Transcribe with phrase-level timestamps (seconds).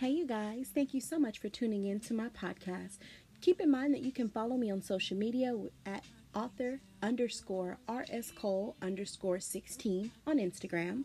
[0.00, 2.96] Hey, you guys, thank you so much for tuning in to my podcast.
[3.42, 6.02] Keep in mind that you can follow me on social media at
[6.34, 11.04] author underscore RS Cole underscore 16 on Instagram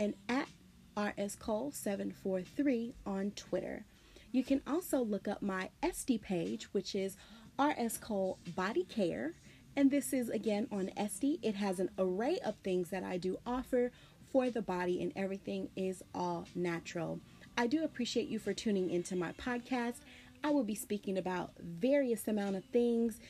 [0.00, 0.48] and at
[0.96, 3.84] RS Cole 743 on Twitter.
[4.32, 7.16] You can also look up my Etsy page, which is
[7.60, 9.34] RS Cole Body Care.
[9.76, 11.38] And this is again on Etsy.
[11.42, 13.92] It has an array of things that I do offer
[14.32, 17.20] for the body, and everything is all natural.
[17.56, 19.96] I do appreciate you for tuning into my podcast.
[20.42, 23.20] I will be speaking about various amount of things,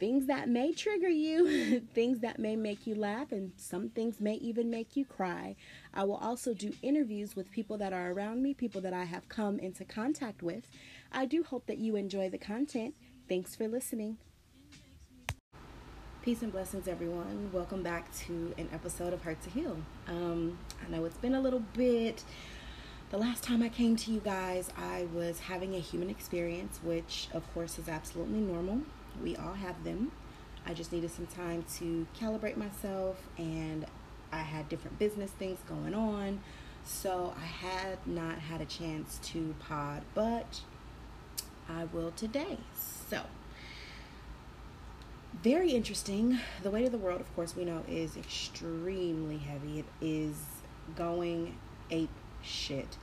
[0.00, 4.34] things that may trigger you, things that may make you laugh, and some things may
[4.34, 5.54] even make you cry.
[5.94, 9.28] I will also do interviews with people that are around me, people that I have
[9.28, 10.66] come into contact with.
[11.12, 12.94] I do hope that you enjoy the content.
[13.28, 14.18] Thanks for listening.
[16.22, 17.48] Peace and blessings, everyone.
[17.52, 19.78] Welcome back to an episode of Hurt to Heal.
[20.08, 22.22] Um, I know it's been a little bit
[23.10, 27.28] the last time I came to you guys, I was having a human experience, which
[27.32, 28.82] of course is absolutely normal.
[29.22, 30.12] We all have them.
[30.66, 33.86] I just needed some time to calibrate myself, and
[34.30, 36.40] I had different business things going on.
[36.84, 40.60] So I had not had a chance to pod, but
[41.66, 42.58] I will today.
[43.08, 43.22] So,
[45.42, 46.38] very interesting.
[46.62, 49.78] The weight of the world, of course, we know is extremely heavy.
[49.78, 50.36] It is
[50.94, 51.56] going
[51.90, 52.10] ape
[52.42, 52.96] shit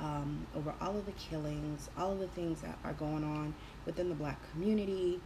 [0.00, 3.54] um, over all of the killings, all of the things that are going on
[3.86, 5.20] within the black community.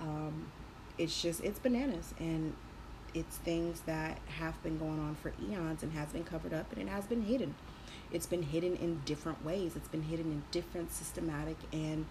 [0.00, 0.46] Um,
[0.96, 2.14] it's just, it's bananas.
[2.18, 2.54] And
[3.14, 6.80] it's things that have been going on for eons and has been covered up and
[6.80, 7.54] it has been hidden.
[8.10, 9.76] It's been hidden in different ways.
[9.76, 12.06] It's been hidden in different systematic and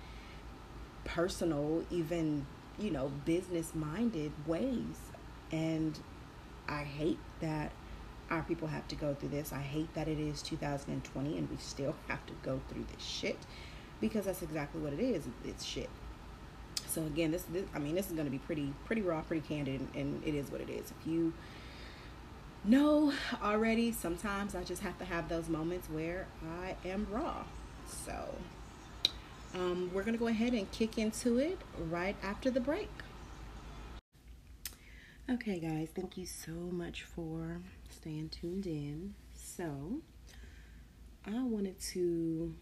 [1.04, 2.46] personal, even,
[2.78, 4.98] you know, business minded ways.
[5.52, 5.98] And
[6.68, 7.72] I hate that
[8.32, 9.52] our people have to go through this.
[9.52, 13.38] I hate that it is 2020 and we still have to go through this shit
[14.00, 15.28] because that's exactly what it is.
[15.46, 15.90] It's shit.
[16.88, 19.48] So again, this, this I mean, this is going to be pretty pretty raw, pretty
[19.48, 20.92] candid, and, it is what it is.
[21.00, 21.34] If you
[22.66, 26.28] know already, sometimes I just have to have those moments where
[26.64, 27.44] I am raw.
[27.88, 28.36] So
[29.54, 32.90] um, we're going to go ahead and kick into it right after the break.
[35.30, 37.62] Okay, guys, thank you so much for
[37.94, 39.14] staying tuned in.
[39.34, 40.02] So,
[41.26, 42.54] I wanted to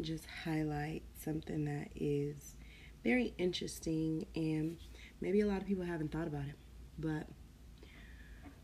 [0.00, 2.54] just highlight something that is
[3.02, 4.76] very interesting and
[5.20, 6.54] maybe a lot of people haven't thought about it.
[6.98, 7.26] But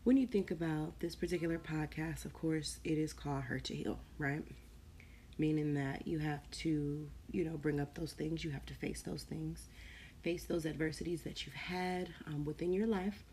[0.03, 3.99] when you think about this particular podcast, of course, it is called Hurt to Heal,
[4.17, 4.43] right?
[5.37, 9.01] Meaning that you have to, you know, bring up those things, you have to face
[9.01, 9.67] those things,
[10.23, 13.23] face those adversities that you've had um, within your life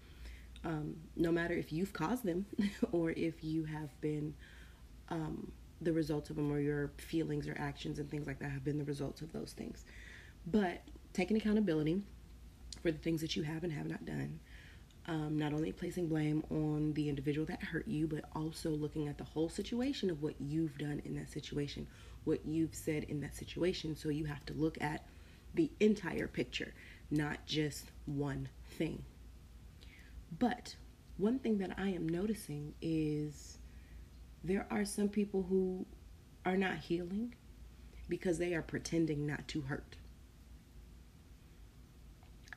[0.65, 2.47] um, no matter if you've caused them
[2.93, 4.34] or if you have been
[5.09, 5.50] um,
[5.81, 8.78] the results of them or your feelings or actions and things like that have been
[8.78, 9.84] the results of those things.
[10.47, 12.03] But taking accountability
[12.83, 14.41] for the things that you have and have not done.
[15.06, 19.19] Um, not only placing blame on the individual that hurt you, but also looking at
[19.19, 21.89] the whole situation of what you've done in that situation,
[22.25, 23.97] what you've said in that situation.
[23.97, 25.05] So you have to look at
[25.55, 26.73] the entire picture,
[27.11, 28.49] not just one
[28.79, 29.03] thing.
[30.38, 30.76] But
[31.16, 33.59] one thing that I am noticing is
[34.43, 35.87] there are some people who
[36.44, 37.34] are not healing
[38.09, 39.97] because they are pretending not to hurt.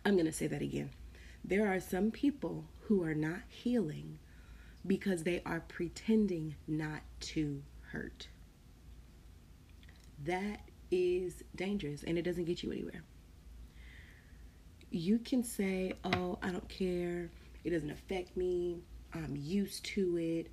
[0.04, 0.92] I'm going to say that again.
[1.44, 4.20] There are some people who are not healing
[4.86, 8.28] because they are pretending not to hurt.
[10.24, 10.62] That
[10.92, 13.04] is dangerous and it doesn't get you anywhere.
[14.92, 17.30] You can say, Oh, I don't care
[17.66, 18.78] it doesn't affect me.
[19.14, 20.52] I'm used to it.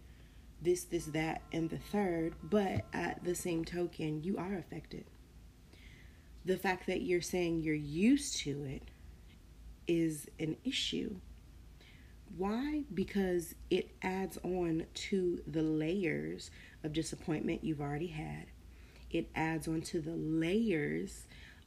[0.63, 2.35] This, this, that, and the third.
[2.43, 5.05] But at the same token, you are affected.
[6.45, 8.83] The fact that you're saying you're used to it
[9.87, 11.17] is an issue.
[12.37, 12.85] Why?
[12.95, 16.51] Because it adds on to the layers
[16.83, 18.47] of disappointment you've already had.
[19.11, 21.27] It adds on to the layers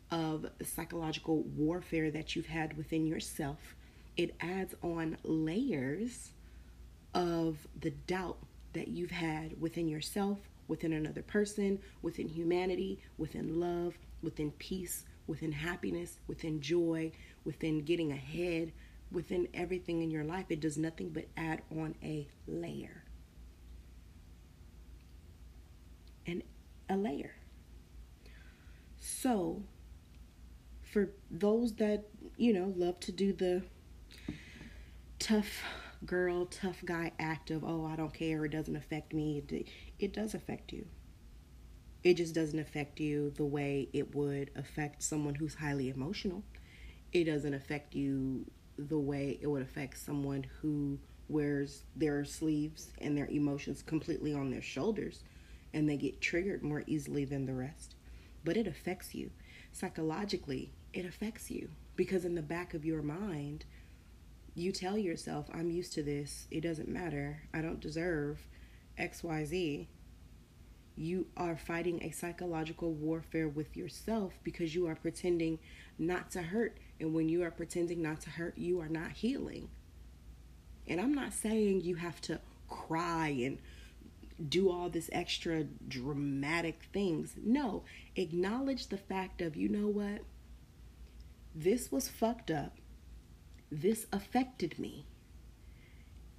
[0.10, 3.75] of psychological warfare that you've had within yourself
[4.18, 6.32] it adds on layers
[7.14, 8.38] of the doubt
[8.74, 15.52] that you've had within yourself, within another person, within humanity, within love, within peace, within
[15.52, 17.12] happiness, within joy,
[17.44, 18.72] within getting ahead,
[19.12, 20.46] within everything in your life.
[20.50, 23.04] It does nothing but add on a layer.
[26.28, 26.44] And
[26.90, 27.36] a layer.
[28.98, 29.62] So,
[30.82, 32.06] for those that,
[32.38, 33.64] you know, love to do the
[35.25, 35.63] tough
[36.06, 39.44] girl, tough guy act of, oh, I don't care, it doesn't affect me.
[39.50, 39.68] It,
[39.98, 40.86] it does affect you.
[42.04, 46.44] It just doesn't affect you the way it would affect someone who's highly emotional.
[47.12, 48.45] It doesn't affect you
[48.77, 54.51] the way it would affect someone who wears their sleeves and their emotions completely on
[54.51, 55.24] their shoulders
[55.74, 57.95] and they get triggered more easily than the rest.
[58.44, 59.31] But it affects you.
[59.71, 63.66] Psychologically, it affects you because in the back of your mind,
[64.56, 66.48] you tell yourself, I'm used to this.
[66.50, 67.44] It doesn't matter.
[67.54, 68.48] I don't deserve
[68.98, 69.88] XYZ
[70.96, 75.60] you are fighting a psychological warfare with yourself because you are pretending
[76.00, 76.78] not to hurt.
[77.00, 79.69] And when you are pretending not to hurt, you are not healing.
[80.88, 83.57] And I'm not saying you have to cry and
[84.50, 87.36] do all this extra dramatic things.
[87.44, 87.84] No,
[88.16, 90.22] acknowledge the fact of, you know what?
[91.54, 92.78] This was fucked up.
[93.72, 95.06] This affected me.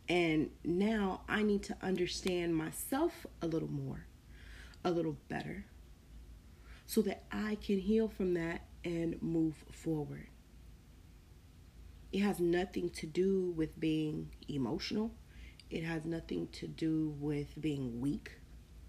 [0.09, 4.07] And now I need to understand myself a little more
[4.87, 5.65] a little better
[6.87, 10.29] so that I can heal from that and move forward.
[12.13, 15.13] It has nothing to do with being emotional.
[15.71, 18.39] It has nothing to do with being weak.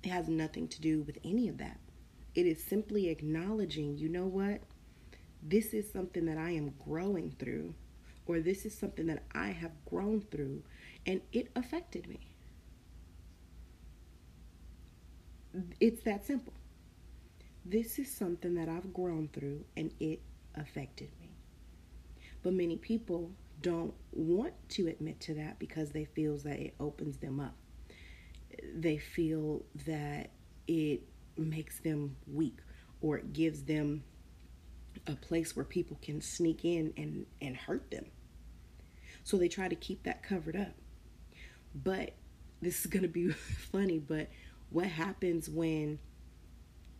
[0.03, 1.79] It has nothing to do with any of that.
[2.35, 4.61] It is simply acknowledging, you know what?
[5.41, 7.73] This is something that I am growing through,
[8.27, 10.63] or this is something that I have grown through,
[11.05, 12.19] and it affected me.
[15.79, 16.53] It's that simple.
[17.65, 20.21] This is something that I've grown through and it
[20.55, 21.31] affected me.
[22.43, 23.31] But many people
[23.61, 27.55] don't want to admit to that because they feel that it opens them up.
[28.73, 30.29] They feel that
[30.67, 31.01] it
[31.35, 32.59] makes them weak
[33.01, 34.03] or it gives them
[35.07, 38.05] a place where people can sneak in and, and hurt them.
[39.27, 40.71] So they try to keep that covered up.
[41.75, 42.13] But
[42.61, 43.29] this is going to be
[43.73, 44.29] funny, but
[44.69, 45.99] what happens when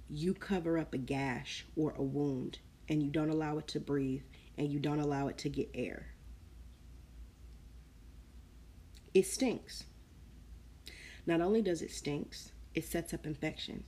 [0.09, 2.59] you cover up a gash or a wound
[2.89, 4.23] and you don't allow it to breathe
[4.57, 6.07] and you don't allow it to get air?
[9.13, 9.85] It stinks.
[11.25, 13.85] Not only does it stinks, it sets up infection.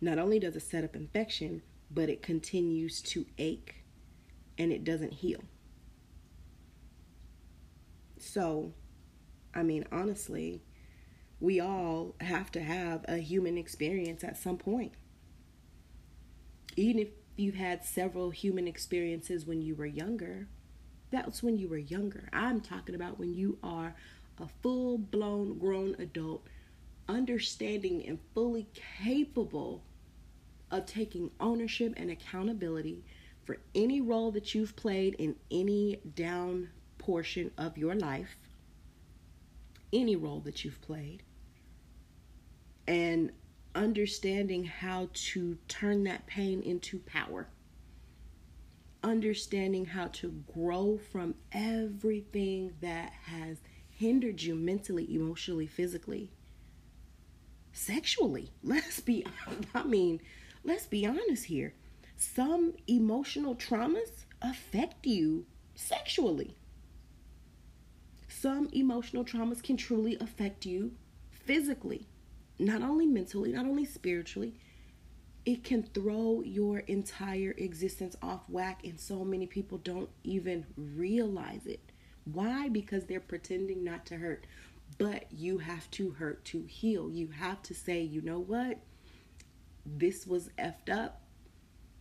[0.00, 1.60] Not only does it set up infection,
[1.90, 3.84] but it continues to ache
[4.56, 5.42] and it doesn't heal.
[8.28, 8.74] So,
[9.54, 10.60] I mean, honestly,
[11.40, 14.92] we all have to have a human experience at some point.
[16.76, 20.46] Even if you've had several human experiences when you were younger,
[21.10, 22.28] that's when you were younger.
[22.30, 23.94] I'm talking about when you are
[24.38, 26.46] a full blown grown adult,
[27.08, 28.68] understanding and fully
[29.02, 29.84] capable
[30.70, 33.04] of taking ownership and accountability
[33.46, 36.68] for any role that you've played in any down
[37.08, 38.36] portion of your life,
[39.94, 41.22] any role that you've played,
[42.86, 43.32] and
[43.74, 47.48] understanding how to turn that pain into power.
[49.02, 56.30] Understanding how to grow from everything that has hindered you mentally, emotionally, physically,
[57.72, 58.50] sexually.
[58.62, 59.24] Let's be,
[59.74, 60.20] I mean,
[60.62, 61.72] let's be honest here.
[62.18, 66.54] Some emotional traumas affect you sexually.
[68.40, 70.92] Some emotional traumas can truly affect you
[71.30, 72.06] physically
[72.58, 74.54] not only mentally, not only spiritually,
[75.46, 81.66] it can throw your entire existence off whack, and so many people don't even realize
[81.66, 81.80] it.
[82.24, 82.68] Why?
[82.68, 84.46] Because they're pretending not to hurt.
[84.98, 87.10] But you have to hurt to heal.
[87.10, 88.78] You have to say, you know what?
[89.86, 91.22] This was effed up.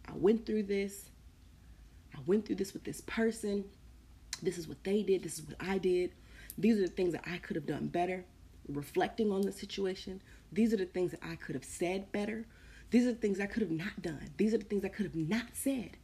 [0.08, 1.10] I went through this.
[2.16, 3.66] I went through this with this person.
[4.42, 5.24] This is what they did.
[5.24, 6.12] This is what I did.
[6.58, 8.26] These are the things that I could have done better.
[8.68, 10.22] Reflecting on the situation,
[10.52, 12.46] these are the things that I could have said better.
[12.90, 14.30] These are the things I could have not done.
[14.38, 15.98] These are the things I could have not said.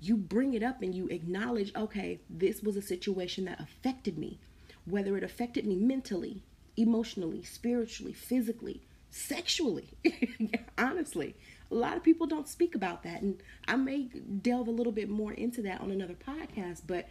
[0.00, 4.38] You bring it up and you acknowledge, okay, this was a situation that affected me,
[4.84, 6.42] whether it affected me mentally,
[6.76, 9.88] emotionally, spiritually, physically, sexually.
[10.78, 11.34] Honestly,
[11.70, 13.22] a lot of people don't speak about that.
[13.22, 14.02] And I may
[14.42, 17.08] delve a little bit more into that on another podcast, but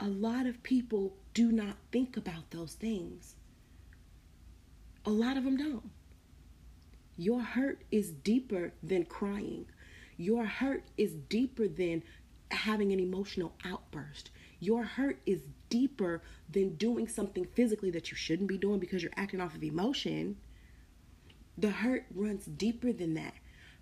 [0.00, 3.36] a lot of people do not think about those things.
[5.04, 5.90] A lot of them don't.
[7.16, 9.66] Your hurt is deeper than crying.
[10.16, 12.02] Your hurt is deeper than
[12.50, 14.30] having an emotional outburst.
[14.58, 19.12] Your hurt is deeper than doing something physically that you shouldn't be doing because you're
[19.16, 20.36] acting off of emotion.
[21.58, 23.34] The hurt runs deeper than that.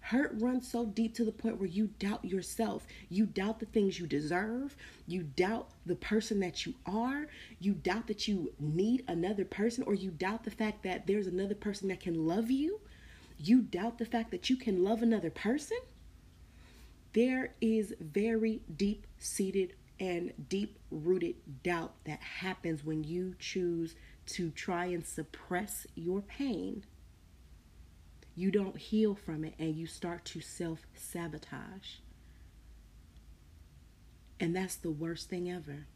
[0.08, 2.86] Hurt runs so deep to the point where you doubt yourself.
[3.10, 4.74] You doubt the things you deserve.
[5.06, 7.26] You doubt the person that you are.
[7.60, 11.54] You doubt that you need another person, or you doubt the fact that there's another
[11.54, 12.80] person that can love you.
[13.36, 15.76] You doubt the fact that you can love another person.
[17.12, 23.94] There is very deep seated and deep rooted doubt that happens when you choose
[24.28, 26.84] to try and suppress your pain
[28.38, 31.96] you don't heal from it and you start to self sabotage.
[34.38, 35.86] And that's the worst thing ever.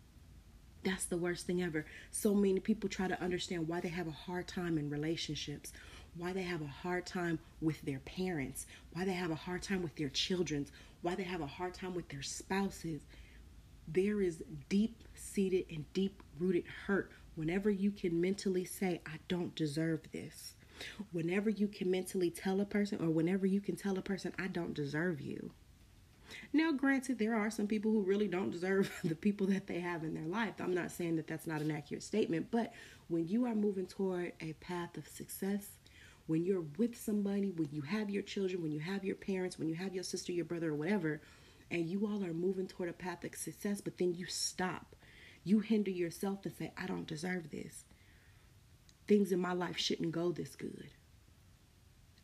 [0.84, 1.87] That's the worst thing ever.
[2.11, 5.72] So many people try to understand why they have a hard time in relationships,
[6.16, 9.80] why they have a hard time with their parents, why they have a hard time
[9.80, 10.66] with their children,
[11.02, 13.02] why they have a hard time with their spouses.
[13.87, 19.54] There is deep seated and deep rooted hurt whenever you can mentally say, I don't
[19.54, 20.54] deserve this.
[21.12, 24.48] Whenever you can mentally tell a person, or whenever you can tell a person, I
[24.48, 25.50] don't deserve you.
[26.52, 30.04] Now, granted, there are some people who really don't deserve the people that they have
[30.04, 30.54] in their life.
[30.60, 32.72] I'm not saying that that's not an accurate statement, but
[33.08, 35.68] when you are moving toward a path of success,
[36.26, 39.68] when you're with somebody, when you have your children, when you have your parents, when
[39.68, 41.20] you have your sister, your brother, or whatever,
[41.70, 44.94] and you all are moving toward a path of success, but then you stop,
[45.44, 47.84] you hinder yourself and say, I don't deserve this
[49.06, 50.90] things in my life shouldn't go this good.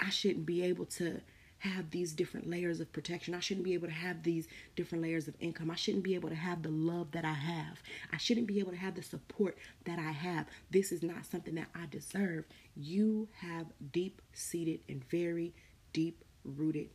[0.00, 1.20] I shouldn't be able to
[1.58, 3.34] have these different layers of protection.
[3.34, 5.70] I shouldn't be able to have these different layers of income.
[5.70, 7.82] I shouldn't be able to have the love that I have.
[8.12, 10.46] I shouldn't be able to have the support that I have.
[10.70, 12.44] This is not something that I deserve.
[12.76, 15.52] You have deep seated and very
[15.92, 16.90] deep rooted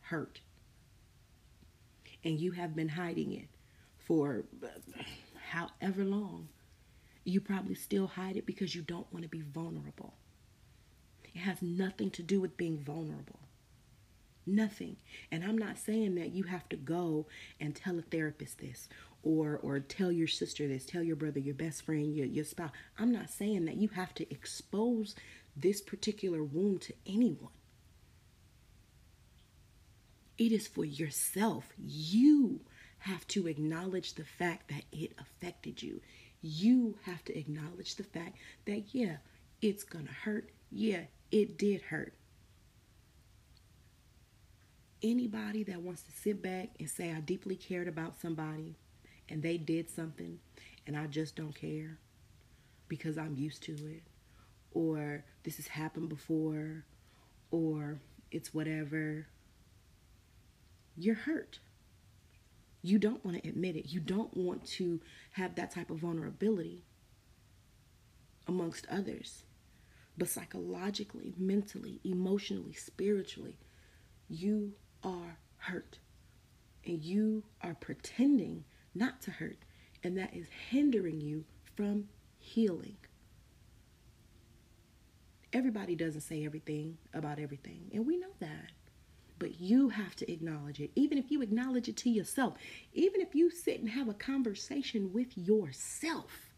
[0.00, 0.40] hurt.
[2.24, 3.48] And you have been hiding it
[3.98, 4.44] for
[5.50, 6.48] however long.
[7.26, 10.14] You probably still hide it because you don't want to be vulnerable.
[11.24, 13.40] It has nothing to do with being vulnerable.
[14.46, 14.96] Nothing.
[15.32, 17.26] And I'm not saying that you have to go
[17.58, 18.88] and tell a therapist this
[19.24, 22.70] or or tell your sister this, tell your brother, your best friend, your, your spouse.
[22.96, 25.16] I'm not saying that you have to expose
[25.56, 27.50] this particular wound to anyone.
[30.38, 31.72] It is for yourself.
[31.76, 32.60] You
[33.00, 36.00] have to acknowledge the fact that it affected you
[36.46, 38.36] you have to acknowledge the fact
[38.66, 39.16] that, yeah,
[39.60, 40.50] it's going to hurt.
[40.70, 42.14] Yeah, it did hurt.
[45.02, 48.76] Anybody that wants to sit back and say, I deeply cared about somebody
[49.28, 50.38] and they did something
[50.86, 51.98] and I just don't care
[52.88, 54.02] because I'm used to it,
[54.72, 56.84] or this has happened before,
[57.50, 57.98] or
[58.30, 59.26] it's whatever,
[60.96, 61.58] you're hurt.
[62.86, 63.92] You don't want to admit it.
[63.92, 65.00] You don't want to
[65.32, 66.84] have that type of vulnerability
[68.46, 69.42] amongst others.
[70.16, 73.58] But psychologically, mentally, emotionally, spiritually,
[74.28, 75.98] you are hurt.
[76.84, 78.62] And you are pretending
[78.94, 79.58] not to hurt.
[80.04, 82.06] And that is hindering you from
[82.38, 82.98] healing.
[85.52, 87.90] Everybody doesn't say everything about everything.
[87.92, 88.70] And we know that
[89.38, 90.90] but you have to acknowledge it.
[90.94, 92.54] Even if you acknowledge it to yourself,
[92.92, 96.50] even if you sit and have a conversation with yourself,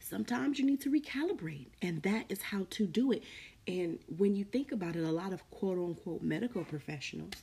[0.00, 3.22] sometimes you need to recalibrate, and that is how to do it.
[3.68, 7.34] And when you think about it, a lot of quote unquote medical professionals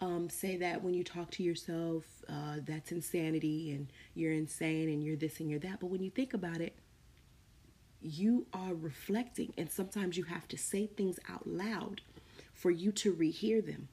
[0.00, 5.02] um, say that when you talk to yourself, uh, that's insanity and you're insane and
[5.04, 5.80] you're this and you're that.
[5.80, 6.74] But when you think about it,
[8.00, 12.00] you are reflecting, and sometimes you have to say things out loud
[12.62, 13.88] for you to rehear them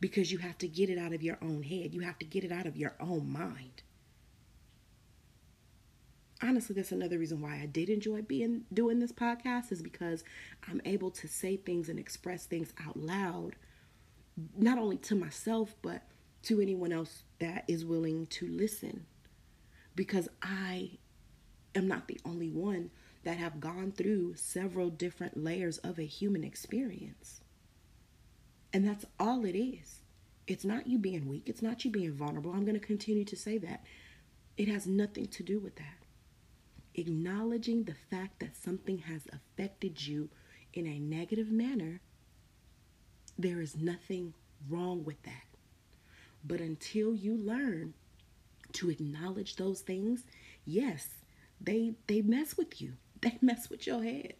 [0.00, 1.92] because you have to get it out of your own head.
[1.92, 3.82] You have to get it out of your own mind.
[6.42, 10.24] Honestly, that's another reason why I did enjoy being doing this podcast is because
[10.66, 13.56] I'm able to say things and express things out loud,
[14.56, 16.04] not only to myself, but
[16.44, 19.04] to anyone else that is willing to listen.
[19.94, 20.92] Because I
[21.74, 22.90] am not the only one
[23.24, 27.42] that have gone through several different layers of a human experience.
[28.72, 30.00] And that's all it is.
[30.46, 32.52] It's not you being weak, it's not you being vulnerable.
[32.52, 33.84] I'm going to continue to say that.
[34.56, 36.04] It has nothing to do with that.
[36.94, 40.28] Acknowledging the fact that something has affected you
[40.74, 42.00] in a negative manner,
[43.38, 44.34] there is nothing
[44.68, 45.46] wrong with that.
[46.44, 47.94] But until you learn
[48.74, 50.24] to acknowledge those things,
[50.64, 51.08] yes,
[51.60, 52.94] they they mess with you.
[53.20, 54.34] They mess with your head.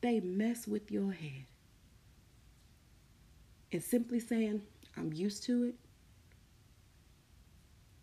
[0.00, 1.46] They mess with your head.
[3.72, 4.62] And simply saying,
[4.96, 5.74] I'm used to it,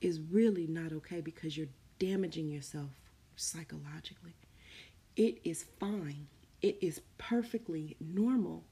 [0.01, 1.67] is really not okay because you're
[1.97, 2.89] damaging yourself
[3.35, 4.35] psychologically.
[5.15, 6.27] It is fine,
[6.61, 8.63] it is perfectly normal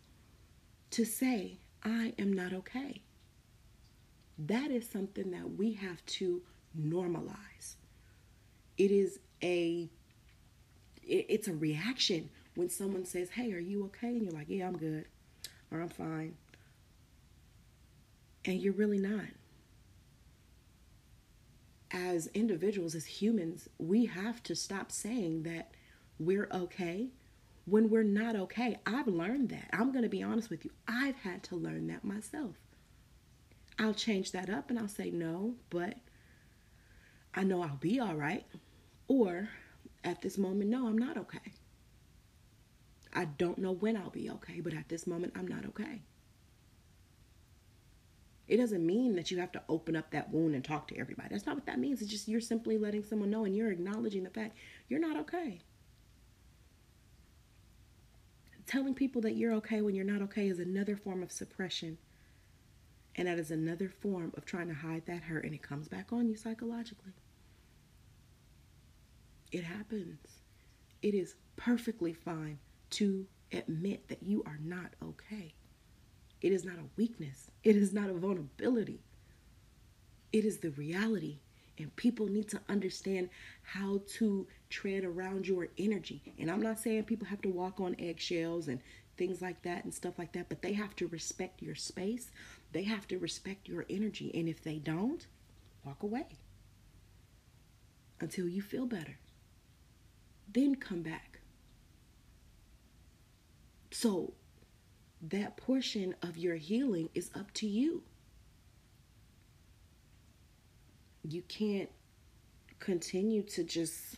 [0.92, 3.02] to say, I am not okay.
[4.38, 6.42] That is something that we have to
[6.80, 7.76] normalize.
[8.78, 9.90] It is a
[11.06, 14.78] it's a reaction when someone says, "Hey, are you okay?" and you're like, "Yeah, I'm
[14.78, 15.06] good."
[15.72, 16.36] Or "I'm fine."
[18.46, 19.26] And you're really not.
[21.92, 25.72] As individuals, as humans, we have to stop saying that
[26.20, 27.10] we're okay
[27.66, 28.80] when we're not okay.
[28.86, 29.70] I've learned that.
[29.72, 30.72] I'm going to be honest with you.
[30.88, 32.56] I've had to learn that myself.
[33.80, 35.96] I'll change that up and I'll say no, but
[37.34, 38.46] I know I'll be all right.
[39.08, 39.50] Or
[40.04, 41.54] at this moment, no, I'm not okay.
[43.14, 46.02] I don't know when I'll be okay, but at this moment, I'm not okay.
[48.48, 51.30] It doesn't mean that you have to open up that wound and talk to everybody.
[51.32, 52.02] That's not what that means.
[52.02, 54.58] It's just you're simply letting someone know and you're acknowledging the fact
[54.90, 55.62] you're not okay.
[58.66, 61.98] Telling people that you're okay when you're not okay is another form of suppression.
[63.16, 66.12] And that is another form of trying to hide that hurt, and it comes back
[66.12, 67.14] on you psychologically.
[69.52, 70.20] It happens.
[71.02, 72.58] It is perfectly fine
[72.92, 75.54] to admit that you are not okay.
[76.44, 79.00] It is not a weakness, it is not a vulnerability.
[80.32, 81.38] It is the reality.
[81.80, 83.30] And people need to understand
[83.64, 86.22] how to tread around your energy.
[86.38, 88.80] And I'm not saying people have to walk on eggshells and
[89.18, 92.30] things like that and stuff like that, but they have to respect your space.
[92.74, 94.32] They have to respect your energy.
[94.34, 95.26] And if they don't,
[95.84, 96.26] walk away
[98.20, 99.18] until you feel better.
[100.52, 101.40] Then come back.
[103.92, 104.34] So,
[105.30, 108.04] that portion of your healing is up to you.
[111.24, 111.90] You can't
[112.80, 114.18] continue to just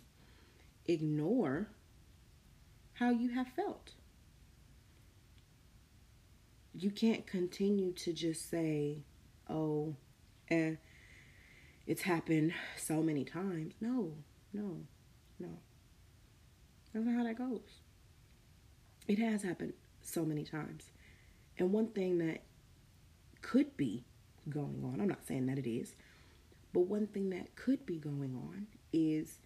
[0.88, 1.68] ignore
[2.94, 3.92] how you have felt.
[6.74, 9.04] You can't continue to just say,
[9.48, 9.96] oh,
[10.50, 10.76] eh,
[11.86, 13.76] it's happened so many times.
[13.80, 14.12] No,
[14.52, 14.78] no,
[15.40, 15.50] no.
[16.92, 17.82] That's not how that goes.
[19.08, 20.90] It has happened so many times.
[21.58, 22.42] And one thing that
[23.42, 24.06] could be
[24.50, 25.96] going on, I'm not saying that it is,
[26.74, 29.40] but one thing that could be going on is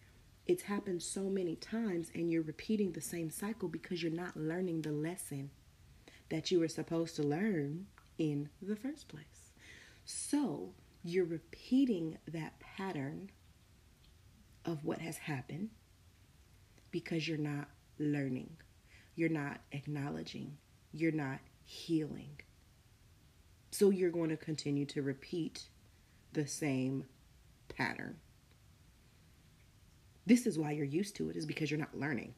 [0.48, 4.82] it's happened so many times and you're repeating the same cycle because you're not learning
[4.82, 5.52] the lesson
[6.30, 7.86] that you were supposed to learn
[8.18, 9.52] in the first place.
[10.06, 13.30] So you're repeating that pattern
[14.66, 15.70] of what has happened
[16.92, 17.68] because you're not
[18.00, 18.50] learning,
[19.16, 20.58] you're not acknowledging,
[20.92, 21.40] you're not
[21.70, 22.42] healing.
[23.70, 25.70] So you're going to continue to repeat
[26.34, 27.06] the same
[27.68, 28.18] pattern.
[30.26, 32.34] This is why you're used to it, is because you're not learning.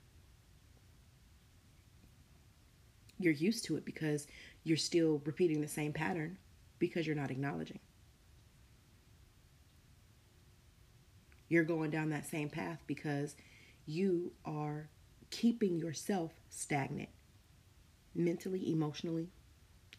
[3.20, 4.28] You're used to it because
[4.65, 6.38] you're still repeating the same pattern
[6.78, 7.80] because you're not acknowledging.
[11.48, 13.36] You're going down that same path because
[13.86, 14.89] you are
[15.30, 17.10] keeping yourself stagnant
[18.15, 19.30] mentally, emotionally,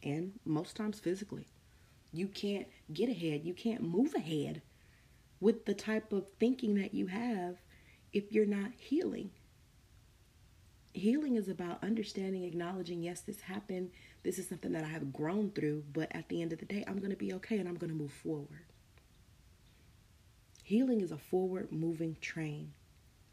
[0.03, 1.47] and most times physically.
[2.13, 4.63] You can't get ahead, you can't move ahead
[5.41, 7.57] with the type of thinking that you have
[8.13, 9.31] if you're not healing.
[10.95, 13.91] Healing is about understanding, acknowledging, yes, this happened.
[14.23, 16.85] This is something that I have grown through, but at the end of the day,
[16.87, 18.67] I'm going to be okay and I'm going to move forward.
[20.65, 22.73] Healing is a forward moving train,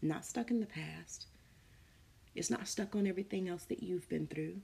[0.02, 1.28] not stuck in the past.
[2.36, 4.62] It's not stuck on everything else that you've been through.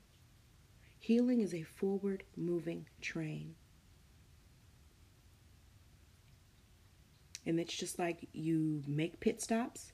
[1.00, 3.56] Healing is a forward moving train.
[7.46, 9.92] And it's just like you make pit stops,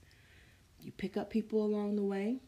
[0.81, 2.39] you pick up people along the way,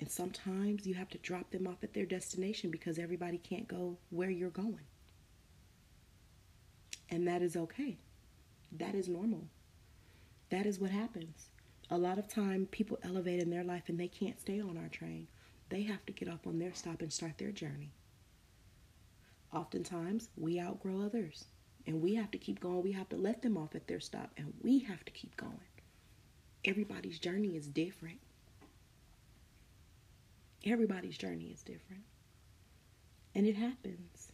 [0.00, 3.98] and sometimes you have to drop them off at their destination because everybody can't go
[4.10, 4.86] where you're going.
[7.10, 7.98] And that is okay.
[8.78, 9.44] That is normal.
[10.48, 11.51] That is what happens.
[11.92, 14.88] A lot of time people elevate in their life and they can't stay on our
[14.88, 15.28] train.
[15.68, 17.92] They have to get off on their stop and start their journey.
[19.52, 21.44] Oftentimes we outgrow others
[21.86, 22.82] and we have to keep going.
[22.82, 25.52] We have to let them off at their stop and we have to keep going.
[26.64, 28.20] Everybody's journey is different.
[30.64, 32.04] Everybody's journey is different.
[33.34, 34.32] And it happens.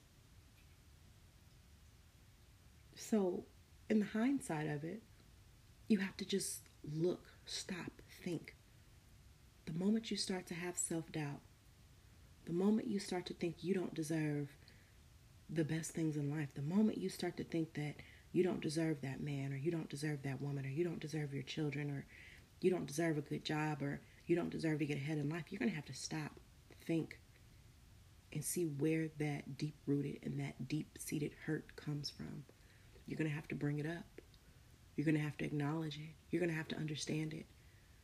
[2.95, 3.47] So,
[3.91, 5.03] in the hindsight of it,
[5.89, 6.61] you have to just
[6.95, 8.55] look, stop, think.
[9.67, 11.41] The moment you start to have self doubt,
[12.47, 14.49] the moment you start to think you don't deserve
[15.51, 17.97] the best things in life, the moment you start to think that
[18.33, 21.33] you don't deserve that man or you don't deserve that woman or you don't deserve
[21.33, 22.05] your children or
[22.61, 25.45] you don't deserve a good job or you don't deserve to get ahead in life,
[25.49, 26.33] you're going to have to stop,
[26.87, 27.19] think,
[28.33, 32.45] and see where that deep rooted and that deep seated hurt comes from.
[33.07, 34.21] You're going to have to bring it up.
[34.99, 36.11] You're going to have to acknowledge it.
[36.29, 37.47] You're going to have to understand it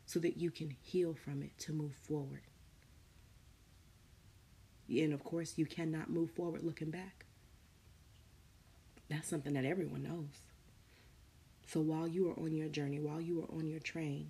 [0.06, 2.42] so that you can heal from it to move forward.
[4.88, 7.24] And of course, you cannot move forward looking back.
[9.10, 10.42] That's something that everyone knows.
[11.66, 14.28] So while you are on your journey, while you are on your train,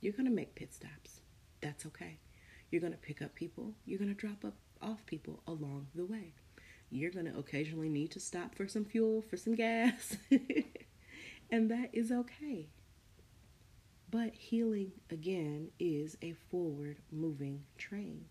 [0.00, 1.20] you're going to make pit stops.
[1.60, 2.18] That's okay.
[2.72, 3.72] You're going to pick up people.
[3.86, 6.32] You're going to drop up off people along the way.
[6.90, 10.16] You're going to occasionally need to stop for some fuel, for some gas.
[11.50, 12.68] and that is okay.
[14.10, 18.26] But healing, again, is a forward moving train.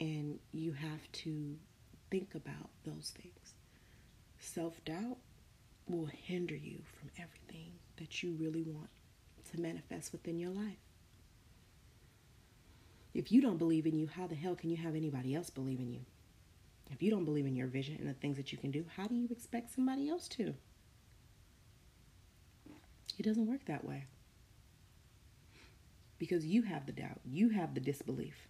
[0.00, 1.56] And you have to
[2.10, 3.54] think about those things.
[4.38, 5.18] Self doubt
[5.88, 8.90] will hinder you from everything that you really want
[9.52, 10.78] to manifest within your life.
[13.14, 15.80] If you don't believe in you, how the hell can you have anybody else believe
[15.80, 16.00] in you?
[16.90, 19.06] If you don't believe in your vision and the things that you can do, how
[19.06, 20.54] do you expect somebody else to?
[23.18, 24.04] It doesn't work that way.
[26.18, 28.48] Because you have the doubt, you have the disbelief.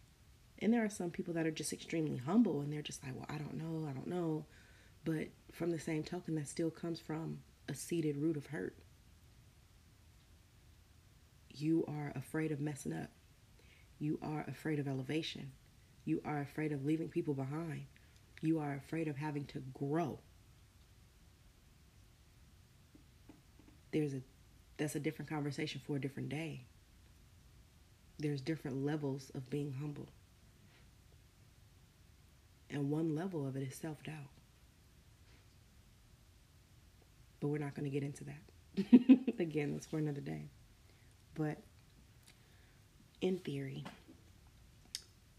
[0.61, 3.27] And there are some people that are just extremely humble and they're just like, well,
[3.29, 4.44] I don't know, I don't know.
[5.05, 8.77] But from the same token, that still comes from a seated root of hurt.
[11.51, 13.11] You are afraid of messing up.
[13.98, 15.53] You are afraid of elevation.
[16.05, 17.87] You are afraid of leaving people behind.
[18.40, 20.18] You are afraid of having to grow.
[23.90, 24.20] There's a
[24.77, 26.62] that's a different conversation for a different day.
[28.18, 30.07] There's different levels of being humble.
[32.70, 34.14] And one level of it is self-doubt.
[37.40, 39.38] But we're not going to get into that.
[39.40, 40.42] Again, that's for another day.
[41.35, 41.59] But
[43.20, 43.85] in theory,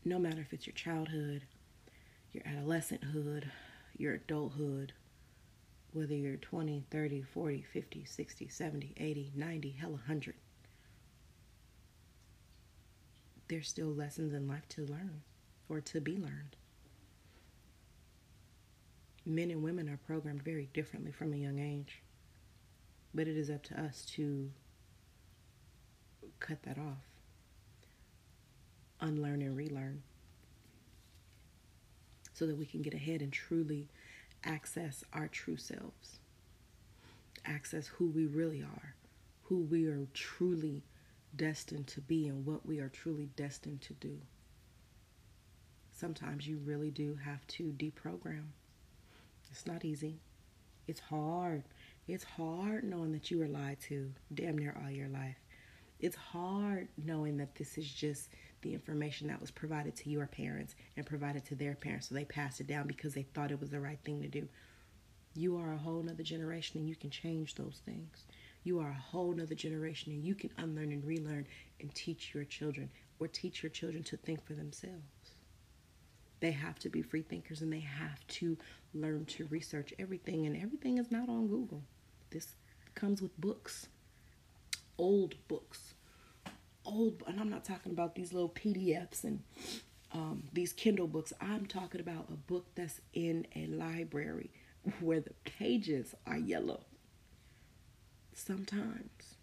[0.03, 1.43] no matter if it's your childhood,
[2.33, 3.51] your adolescenthood,
[3.97, 4.93] your adulthood,
[5.93, 10.35] whether you're 20, 30, 40, 50, 60, 70, 80, 90, hell, 100,
[13.47, 15.21] there's still lessons in life to learn
[15.67, 16.55] or to be learned.
[19.25, 22.01] Men and women are programmed very differently from a young age,
[23.13, 24.51] but it is up to us to
[26.39, 27.03] cut that off,
[29.01, 30.03] unlearn and relearn,
[32.39, 33.89] so that we can get ahead and truly
[34.45, 36.19] access our true selves,
[37.45, 38.95] access who we really are,
[39.43, 40.81] who we are truly
[41.35, 44.17] destined to be, and what we are truly destined to do.
[45.91, 48.45] Sometimes you really do have to deprogram.
[49.51, 50.21] It's not easy.
[50.87, 51.63] It's hard.
[52.07, 55.35] It's hard knowing that you were lied to damn near all your life.
[55.99, 58.29] It's hard knowing that this is just
[58.61, 62.09] the information that was provided to your parents and provided to their parents.
[62.09, 64.47] So they passed it down because they thought it was the right thing to do.
[65.35, 68.25] You are a whole nother generation and you can change those things.
[68.63, 71.47] You are a whole nother generation and you can unlearn and relearn
[71.79, 75.35] and teach your children or teach your children to think for themselves.
[76.39, 78.57] They have to be free thinkers and they have to
[78.93, 81.83] learn to research everything, and everything is not on Google.
[82.31, 82.55] This
[82.95, 83.87] comes with books,
[84.97, 85.93] old books,
[86.89, 89.41] old, and I'm not talking about these little PDFs and
[90.11, 91.31] um, these Kindle books.
[91.39, 94.49] I'm talking about a book that's in a library
[94.99, 96.81] where the pages are yellow.
[98.33, 99.35] Sometimes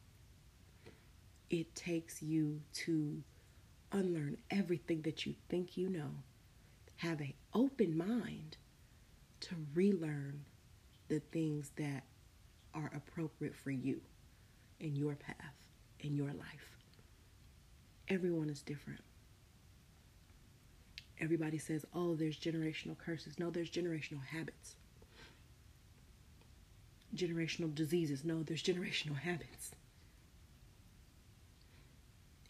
[1.50, 3.22] it takes you to
[3.92, 6.10] unlearn everything that you think you know.
[6.96, 8.56] Have an open mind
[9.40, 10.44] to relearn
[11.08, 12.04] the things that
[12.74, 14.00] are appropriate for you
[14.80, 15.54] in your path,
[16.00, 16.75] in your life.
[18.08, 19.00] Everyone is different.
[21.20, 23.38] Everybody says, oh, there's generational curses.
[23.38, 24.76] No, there's generational habits.
[27.14, 28.24] Generational diseases.
[28.24, 29.72] No, there's generational habits.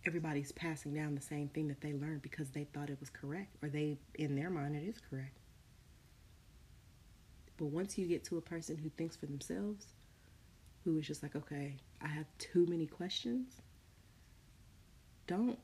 [0.04, 3.56] Everybody's passing down the same thing that they learned because they thought it was correct,
[3.62, 5.36] or they, in their mind, it is correct.
[7.56, 9.86] But once you get to a person who thinks for themselves,
[10.84, 13.60] who is just like, okay, I have too many questions,
[15.26, 15.58] don't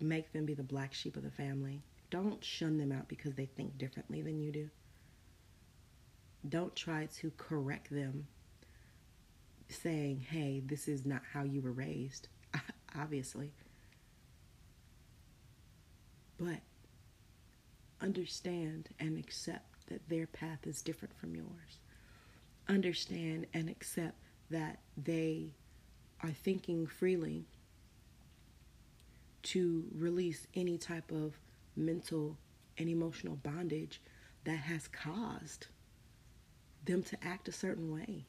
[0.00, 1.82] make them be the black sheep of the family.
[2.10, 4.70] Don't shun them out because they think differently than you do.
[6.48, 8.26] Don't try to correct them
[9.68, 12.28] saying, hey, this is not how you were raised,
[12.98, 13.52] obviously.
[16.38, 16.60] But
[18.00, 21.80] understand and accept that their path is different from yours.
[22.68, 24.16] Understand and accept
[24.50, 25.48] that they
[26.22, 27.44] are thinking freely
[29.42, 31.38] to release any type of
[31.76, 32.36] mental
[32.76, 34.00] and emotional bondage
[34.44, 35.66] that has caused
[36.84, 38.24] them to act a certain way.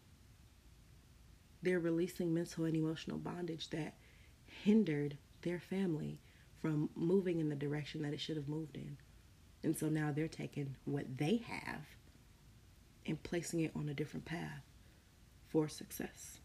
[1.62, 3.96] They're releasing mental and emotional bondage that
[4.46, 6.20] hindered their family
[6.62, 8.98] from moving in the direction that it should have moved in.
[9.64, 11.86] And so now they're taking what they have
[13.06, 14.62] and placing it on a different path
[15.48, 16.40] for success.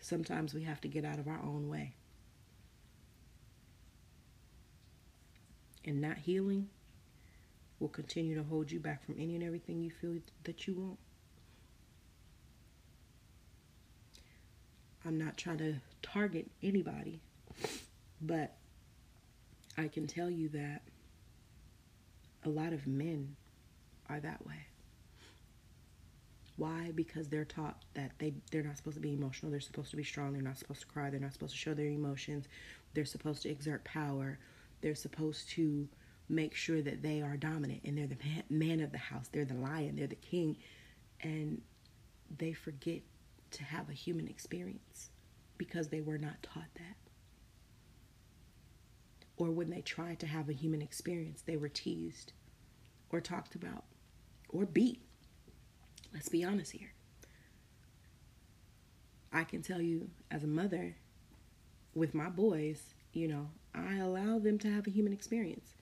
[0.00, 1.94] Sometimes we have to get out of our own way.
[5.84, 6.68] And not healing
[7.80, 10.98] will continue to hold you back from any and everything you feel that you want.
[15.06, 17.20] I'm not trying to target anybody,
[18.20, 18.56] but
[19.76, 20.82] I can tell you that
[22.44, 23.36] a lot of men
[24.08, 24.66] are that way.
[26.56, 26.90] Why?
[26.94, 29.50] Because they're taught that they they're not supposed to be emotional.
[29.50, 30.32] They're supposed to be strong.
[30.32, 31.08] They're not supposed to cry.
[31.08, 32.48] They're not supposed to show their emotions.
[32.94, 34.38] They're supposed to exert power.
[34.80, 35.88] They're supposed to
[36.28, 38.16] make sure that they are dominant and they're the
[38.50, 39.28] man of the house.
[39.28, 39.96] They're the lion.
[39.96, 40.56] They're the king,
[41.20, 41.62] and
[42.36, 43.00] they forget
[43.52, 45.10] to have a human experience
[45.56, 46.96] because they were not taught that.
[49.36, 52.32] Or when they tried to have a human experience, they were teased
[53.10, 53.84] or talked about
[54.48, 55.00] or beat.
[56.12, 56.92] Let's be honest here.
[59.32, 60.96] I can tell you as a mother
[61.94, 65.74] with my boys, you know, I allow them to have a human experience.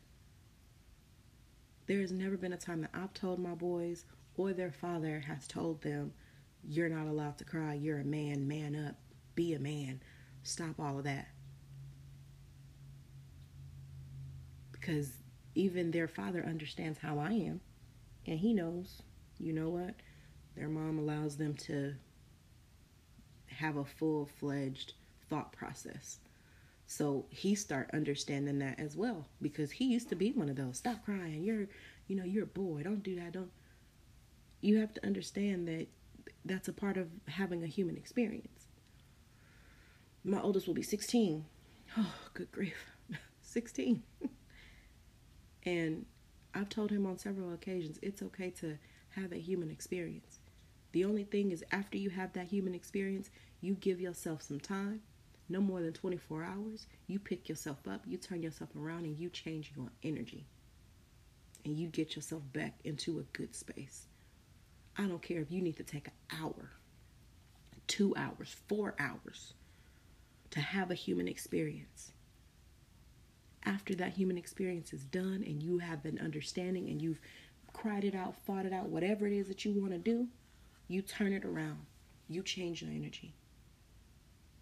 [1.87, 4.05] There has never been a time that I've told my boys
[4.37, 6.13] or their father has told them,
[6.63, 7.75] You're not allowed to cry.
[7.75, 8.49] You're a man.
[8.49, 8.97] Man up.
[9.35, 10.03] Be a man.
[10.43, 11.29] Stop all of that.
[14.73, 15.13] Because
[15.55, 17.61] even their father understands how I am.
[18.27, 19.03] And he knows,
[19.39, 19.95] you know what?
[20.57, 21.95] Their mom allows them to
[23.47, 24.95] have a full fledged
[25.29, 26.19] thought process.
[26.87, 30.79] So he start understanding that as well because he used to be one of those.
[30.79, 31.43] Stop crying.
[31.43, 31.67] You're,
[32.07, 32.83] you know, you're a boy.
[32.85, 33.33] Don't do that.
[33.33, 33.51] Don't.
[34.61, 35.89] You have to understand that
[36.45, 38.69] that's a part of having a human experience.
[40.25, 41.45] My oldest will be 16.
[41.99, 42.87] Oh, good grief.
[43.43, 44.03] 16.
[45.65, 46.07] and
[46.55, 48.79] I've told him on several occasions it's okay to
[49.11, 50.39] have a human experience.
[50.93, 55.03] The only thing is, after you have that human experience, you give yourself some time,
[55.49, 56.87] no more than 24 hours.
[57.07, 60.47] You pick yourself up, you turn yourself around, and you change your energy.
[61.65, 64.07] And you get yourself back into a good space.
[64.99, 66.71] I don't care if you need to take an hour,
[67.87, 69.55] two hours, four hours
[70.51, 72.13] to have a human experience.
[73.65, 77.21] After that human experience is done and you have an understanding and you've
[77.73, 80.29] cried it out, fought it out, whatever it is that you want to do,
[80.89, 81.85] you turn it around.
[82.29, 83.35] You change your energy.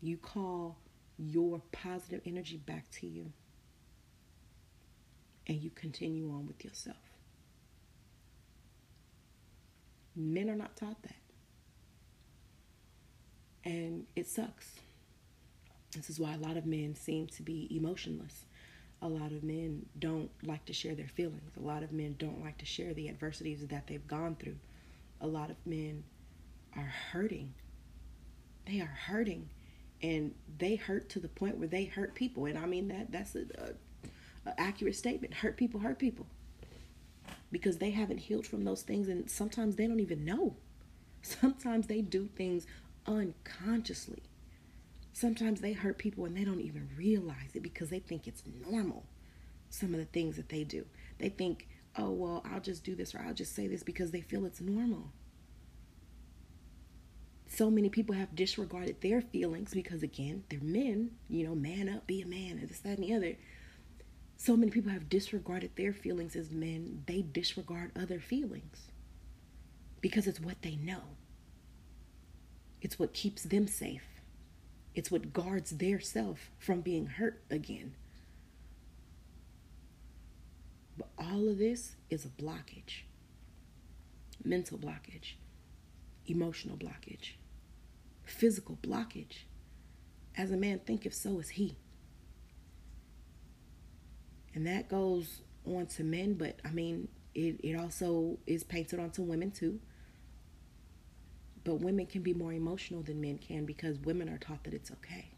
[0.04, 0.76] You call
[1.18, 3.32] your positive energy back to you.
[5.46, 6.98] And you continue on with yourself.
[10.14, 11.14] Men are not taught that.
[13.64, 14.72] And it sucks.
[15.96, 18.44] This is why a lot of men seem to be emotionless.
[19.00, 21.56] A lot of men don't like to share their feelings.
[21.56, 24.56] A lot of men don't like to share the adversities that they've gone through.
[25.22, 26.04] A lot of men
[26.76, 27.54] are hurting.
[28.66, 29.48] They are hurting,
[30.04, 32.44] and they hurt to the point where they hurt people.
[32.44, 35.32] And I mean that that's a, a, a accurate statement.
[35.32, 36.26] Hurt people hurt people
[37.50, 40.56] because they haven't healed from those things, and sometimes they don't even know.
[41.22, 42.66] Sometimes they do things
[43.06, 44.22] unconsciously.
[45.14, 49.04] Sometimes they hurt people and they don't even realize it because they think it's normal.
[49.70, 50.84] Some of the things that they do.
[51.18, 54.20] They think, oh, well, I'll just do this or I'll just say this because they
[54.20, 55.12] feel it's normal
[57.54, 62.06] so many people have disregarded their feelings because again they're men you know man up
[62.06, 63.36] be a man and this that and the other.
[64.36, 67.04] So many people have disregarded their feelings as men.
[67.06, 68.88] They disregard other feelings
[70.00, 71.02] because it's what they know.
[72.82, 74.02] It's what keeps them safe.
[74.94, 77.94] It's what guards their self from being hurt again.
[80.98, 83.02] But all of this is a blockage
[84.44, 85.34] mental blockage
[86.26, 87.32] emotional blockage
[88.24, 89.44] physical blockage.
[90.36, 91.76] As a man thinketh, so is he.
[94.54, 99.22] And that goes on to men, but I mean, it, it also is painted onto
[99.22, 99.80] women too.
[101.64, 104.90] But women can be more emotional than men can because women are taught that it's
[104.90, 105.30] okay.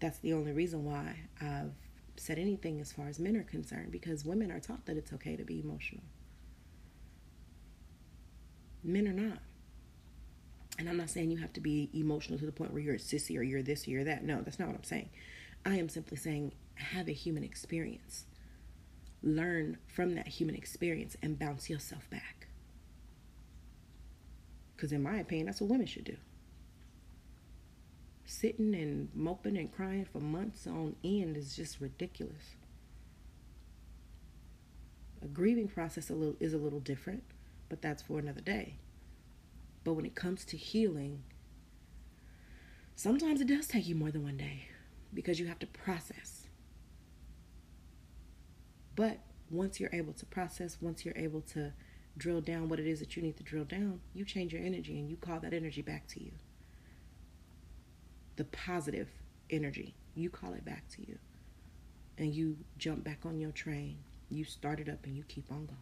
[0.00, 1.72] That's the only reason why I've
[2.16, 5.36] said anything as far as men are concerned because women are taught that it's okay
[5.36, 6.04] to be emotional.
[8.84, 9.38] Men are not.
[10.78, 12.98] And I'm not saying you have to be emotional to the point where you're a
[12.98, 14.22] sissy or you're this or you're that.
[14.22, 15.10] No, that's not what I'm saying.
[15.66, 18.24] I am simply saying have a human experience.
[19.22, 22.46] Learn from that human experience and bounce yourself back.
[24.76, 26.16] Because, in my opinion, that's what women should do.
[28.24, 32.54] Sitting and moping and crying for months on end is just ridiculous.
[35.20, 37.24] A grieving process a little, is a little different,
[37.68, 38.76] but that's for another day.
[39.88, 41.22] But when it comes to healing,
[42.94, 44.68] sometimes it does take you more than one day
[45.14, 46.46] because you have to process.
[48.94, 49.20] But
[49.50, 51.72] once you're able to process, once you're able to
[52.18, 54.98] drill down what it is that you need to drill down, you change your energy
[54.98, 56.32] and you call that energy back to you.
[58.36, 59.08] The positive
[59.48, 61.16] energy, you call it back to you.
[62.18, 63.96] And you jump back on your train.
[64.28, 65.78] You start it up and you keep on going.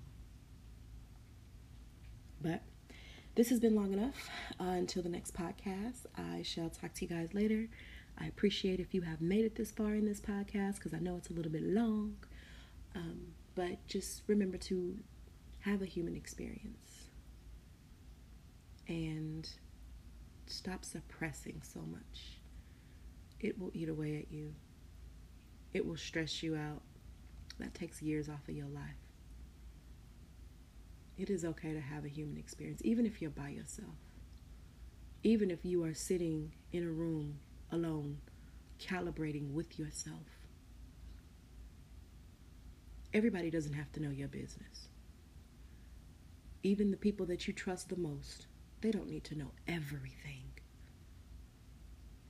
[2.40, 2.62] But
[3.36, 4.28] this has been long enough.
[4.58, 7.68] Uh, until the next podcast, I shall talk to you guys later.
[8.18, 11.16] I appreciate if you have made it this far in this podcast because I know
[11.16, 12.16] it's a little bit long.
[12.94, 14.96] Um, but just remember to
[15.60, 17.10] have a human experience
[18.88, 19.48] and
[20.46, 22.38] stop suppressing so much.
[23.38, 24.54] It will eat away at you,
[25.74, 26.80] it will stress you out.
[27.58, 29.05] That takes years off of your life.
[31.18, 33.96] It is okay to have a human experience, even if you're by yourself.
[35.22, 37.38] Even if you are sitting in a room
[37.72, 38.18] alone,
[38.78, 40.26] calibrating with yourself.
[43.14, 44.88] Everybody doesn't have to know your business.
[46.62, 48.46] Even the people that you trust the most,
[48.82, 50.42] they don't need to know everything.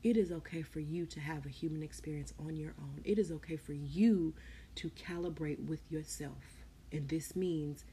[0.05, 3.01] It is okay for you to have a human experience on your own.
[3.03, 4.35] It is okay for you
[4.77, 6.65] to calibrate with yourself.
[6.93, 7.85] And this means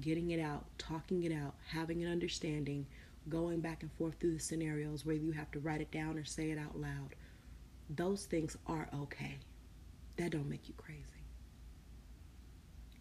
[0.00, 2.86] getting it out, talking it out, having an understanding,
[3.28, 6.24] going back and forth through the scenarios, whether you have to write it down or
[6.24, 7.14] say it out loud.
[7.88, 9.38] Those things are okay.
[10.16, 11.02] That don't make you crazy.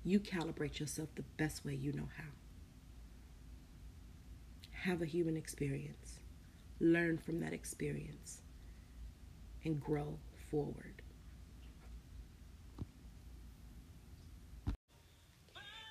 [0.03, 2.23] You calibrate yourself the best way you know how
[4.83, 6.19] have a human experience,
[6.79, 8.41] learn from that experience,
[9.65, 10.17] and grow
[10.49, 11.01] forward.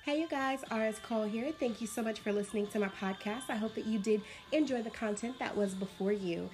[0.09, 1.51] Hey, you guys, RS Cole here.
[1.59, 3.43] Thank you so much for listening to my podcast.
[3.47, 6.49] I hope that you did enjoy the content that was before you.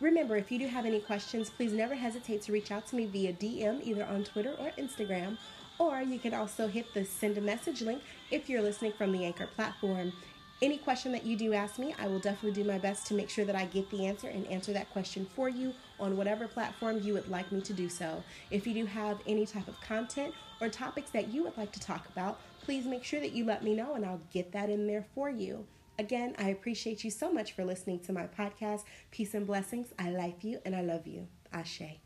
[0.00, 3.04] Remember, if you do have any questions, please never hesitate to reach out to me
[3.04, 5.36] via DM either on Twitter or Instagram.
[5.78, 9.26] Or you can also hit the send a message link if you're listening from the
[9.26, 10.10] Anchor platform.
[10.62, 13.28] Any question that you do ask me, I will definitely do my best to make
[13.28, 17.02] sure that I get the answer and answer that question for you on whatever platform
[17.02, 18.22] you would like me to do so.
[18.50, 21.80] If you do have any type of content or topics that you would like to
[21.80, 24.86] talk about, please make sure that you let me know and I'll get that in
[24.86, 25.66] there for you.
[25.98, 28.84] Again, I appreciate you so much for listening to my podcast.
[29.10, 29.88] Peace and blessings.
[29.98, 31.28] I like you and I love you.
[31.52, 32.00] Ashe.